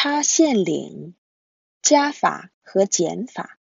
[0.00, 1.16] 插线岭，
[1.82, 3.58] 加法和减法。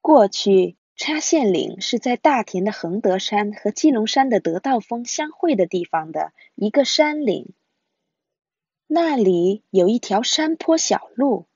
[0.00, 7.52] 过去，插线岭是在大田的恒德山和基隆山的得道峰相会的地方的一个山岭。
[8.86, 11.46] 那里有一条山坡小路，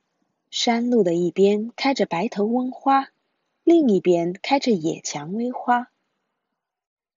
[0.50, 3.10] 山路的一边开着白头翁花，
[3.62, 5.92] 另一边开着野蔷薇花。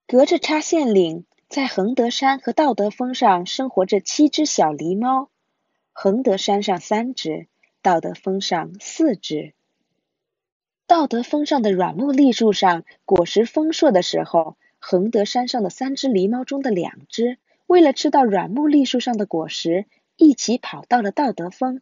[0.06, 5.32] 隔着插线岭，在恒德山和道德峰上生活着七只小狸猫。
[5.94, 7.48] 恒德山上三只，
[7.82, 9.54] 道德峰上四只。
[10.86, 19.86] 道德峰上的软木栗树上果实丰硕的时候，恒德山上的三只狸猫中的两只，为了吃到软木栗树上的果实，
[20.18, 21.82] 一起跑到了道德峰。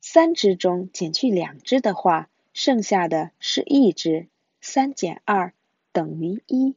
[0.00, 4.28] 三只中减去两只的话，剩下的是一只。
[4.60, 5.52] 三减二
[5.92, 6.76] 等于一。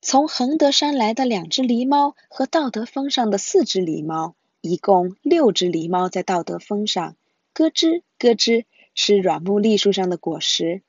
[0.00, 4.34] 从恒德山来的两只狸猫和道德峰上的四只狸猫，
[4.66, 7.16] 一共六只狸猫在道德峰上
[7.52, 10.80] 咯吱咯吱吃软木栗树上的果实，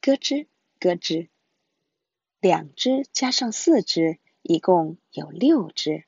[0.00, 0.46] 咯吱
[0.80, 1.28] 咯吱。
[2.40, 6.04] 两只加上四只，一共有六只。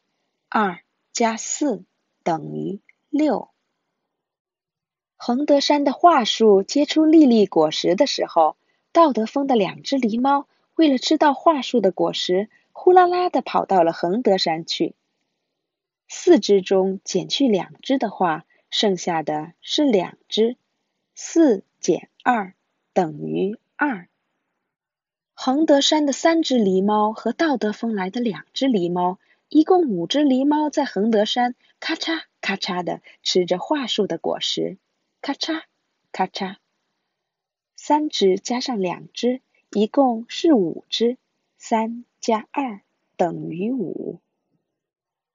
[0.49, 0.81] 二
[1.13, 1.85] 加四
[2.23, 3.51] 等于六。
[5.19, 8.57] 恒德山的桦树结出粒粒果实的时候，
[8.93, 10.49] 道德峰的两只狸猫。
[10.75, 14.95] 为了吃到桦树的果实，呼啦啦的跑到了恒德山去。
[16.13, 20.57] 四只中减去两只的话，剩下的是两只。
[21.15, 22.53] 四减二
[22.93, 24.09] 等于二。
[25.35, 34.79] 恒德山的三只狸猫和道德峰来的两只狸猫，一共五只狸猫在恒德山咔嚓咔嚓的吃着桦树的果实，
[35.23, 35.63] 咔嚓
[36.11, 36.57] 咔嚓。
[37.77, 39.41] 三只加上两只。
[39.71, 41.17] 一共是五只，
[41.57, 42.81] 三加二
[43.17, 44.21] 等于五。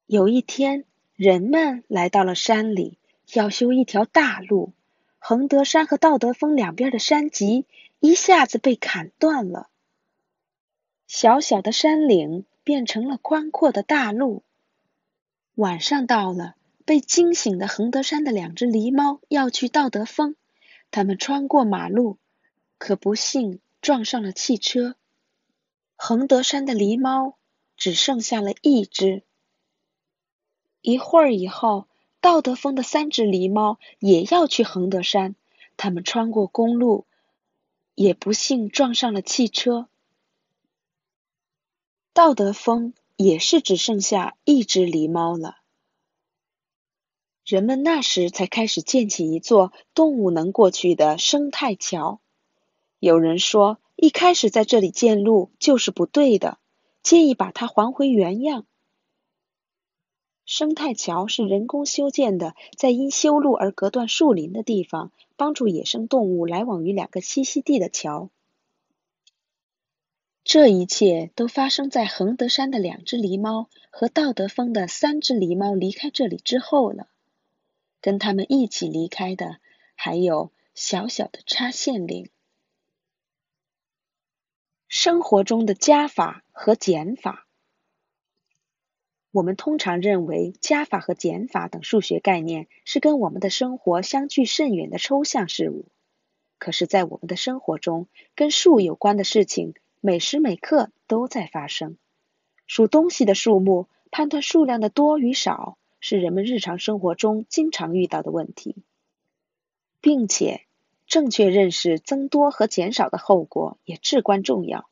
[0.07, 2.97] 有一天，人们来到了山里，
[3.33, 4.73] 要修一条大路。
[5.17, 7.65] 恒德山和道德峰两边的山脊
[7.99, 9.69] 一下子被砍断了，
[11.07, 14.43] 小小的山岭变成了宽阔的大路。
[15.55, 16.55] 晚上到了，
[16.85, 20.35] 被惊醒的恒德山的两只狸猫要去道德峰，
[20.91, 22.17] 他们穿过马路，
[22.77, 23.59] 可不幸。
[23.81, 24.95] 撞上了汽车，
[25.95, 27.37] 恒德山的狸猫
[27.77, 29.21] 只剩下了一只。
[30.85, 31.87] 一会儿以后，
[32.21, 35.35] 道德峰的三只狸猫也要去恒德山，
[35.77, 37.07] 他们穿过公路，
[37.95, 39.87] 也不幸撞上了汽车。
[42.13, 45.55] 道德峰也是只剩下一只狸猫了。
[47.43, 52.21] 人们那时才开始建起一座动物能过去的生态桥。
[52.99, 56.59] 有人说，一开始在这里建路就是不对的，
[57.01, 58.67] 建议把它还回原样。
[60.45, 68.29] 生态桥是人工修建的，在因修路而隔断树林的地方，帮助野生动物来往于两个栖息地的桥。
[70.43, 77.07] 这一切都发生在恒德山的两只狸猫和道德峰的三只狸猫离开这里之后了。
[77.99, 79.57] 跟他们一起离开的，
[79.95, 82.29] 还有小小的插线岭。
[84.87, 87.44] 生活中的加法和减法，
[89.35, 95.87] 我们通常认为加法和减法等数学概念是跟我们的生活相距甚远的抽象事物。
[96.57, 101.97] 可是，在我们的生活中，跟数有关的事情每时每刻都在发生。
[102.65, 108.77] 数东西的数目，判断数量的多与少，是人们日常生活中经常遇到的问题，
[109.99, 110.61] 并且。
[111.07, 114.89] 正确认识增多和减少的后果也至关重要。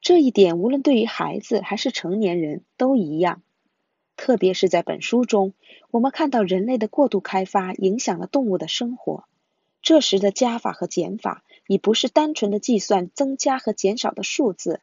[0.00, 3.42] 这一点无论对于孩子还是成年人都一样。
[4.16, 5.52] 特别是在本书中，
[5.90, 9.24] 我们看到人类的过度开发影响了动物的生活。
[9.82, 14.80] 这时的加法和减法已不是单纯的计算增加和减少的数字，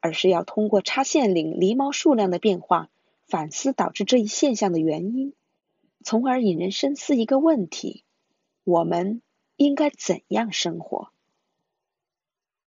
[0.00, 2.88] 而是要通过插线岭狸猫数量的变化，
[3.26, 5.32] 反思导致这一现象的原因，
[6.04, 8.04] 从而引人深思一个问题：
[8.64, 9.20] 我们。
[9.56, 11.12] 应该怎样生活？